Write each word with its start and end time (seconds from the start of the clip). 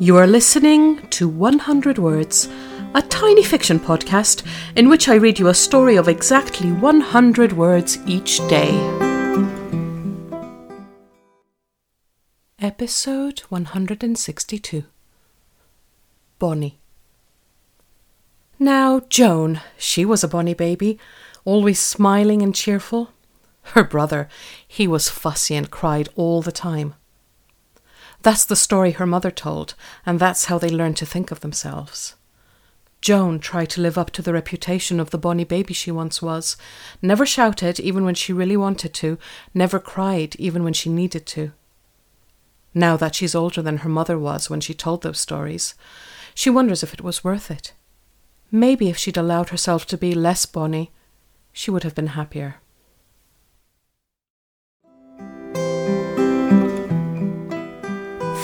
You 0.00 0.16
are 0.16 0.28
listening 0.28 1.08
to 1.08 1.28
100 1.28 1.98
Words, 1.98 2.48
a 2.94 3.02
tiny 3.02 3.42
fiction 3.42 3.80
podcast 3.80 4.46
in 4.76 4.88
which 4.88 5.08
I 5.08 5.16
read 5.16 5.40
you 5.40 5.48
a 5.48 5.54
story 5.54 5.96
of 5.96 6.06
exactly 6.06 6.70
100 6.70 7.52
words 7.52 7.98
each 8.06 8.38
day. 8.46 8.70
Episode 12.60 13.40
162 13.48 14.84
Bonny. 16.38 16.78
Now, 18.60 19.00
Joan, 19.08 19.60
she 19.76 20.04
was 20.04 20.22
a 20.22 20.28
bonny 20.28 20.54
baby, 20.54 20.96
always 21.44 21.80
smiling 21.80 22.40
and 22.40 22.54
cheerful. 22.54 23.10
Her 23.74 23.82
brother, 23.82 24.28
he 24.68 24.86
was 24.86 25.08
fussy 25.08 25.56
and 25.56 25.72
cried 25.72 26.08
all 26.14 26.40
the 26.40 26.52
time. 26.52 26.94
That's 28.22 28.44
the 28.44 28.56
story 28.56 28.92
her 28.92 29.06
mother 29.06 29.30
told, 29.30 29.74
and 30.04 30.18
that's 30.18 30.46
how 30.46 30.58
they 30.58 30.70
learned 30.70 30.96
to 30.98 31.06
think 31.06 31.30
of 31.30 31.40
themselves. 31.40 32.14
Joan 33.00 33.38
tried 33.38 33.70
to 33.70 33.80
live 33.80 33.96
up 33.96 34.10
to 34.10 34.22
the 34.22 34.32
reputation 34.32 34.98
of 34.98 35.10
the 35.10 35.18
bonny 35.18 35.44
baby 35.44 35.72
she 35.72 35.90
once 35.90 36.20
was, 36.20 36.56
never 37.00 37.24
shouted 37.24 37.78
even 37.78 38.04
when 38.04 38.16
she 38.16 38.32
really 38.32 38.56
wanted 38.56 38.92
to, 38.94 39.18
never 39.54 39.78
cried 39.78 40.34
even 40.36 40.64
when 40.64 40.72
she 40.72 40.90
needed 40.90 41.24
to. 41.26 41.52
Now 42.74 42.96
that 42.96 43.14
she's 43.14 43.34
older 43.36 43.62
than 43.62 43.78
her 43.78 43.88
mother 43.88 44.18
was 44.18 44.50
when 44.50 44.60
she 44.60 44.74
told 44.74 45.02
those 45.02 45.20
stories, 45.20 45.74
she 46.34 46.50
wonders 46.50 46.82
if 46.82 46.92
it 46.92 47.02
was 47.02 47.22
worth 47.24 47.50
it. 47.50 47.72
Maybe 48.50 48.88
if 48.88 48.96
she'd 48.96 49.16
allowed 49.16 49.50
herself 49.50 49.86
to 49.86 49.98
be 49.98 50.14
less 50.14 50.44
bonny, 50.46 50.90
she 51.52 51.70
would 51.70 51.84
have 51.84 51.94
been 51.94 52.08
happier. 52.08 52.56